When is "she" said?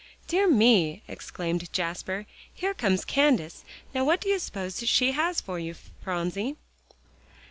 4.87-5.11